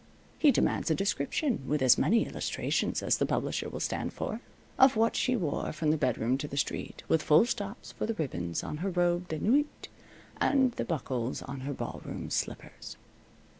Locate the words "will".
3.69-3.79